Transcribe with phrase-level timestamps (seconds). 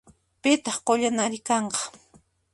[0.41, 1.83] Pitaq qullanari kanqa?